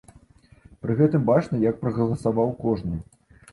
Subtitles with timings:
[0.85, 2.95] Пры гэтым бачна, як прагаласаваў кожны.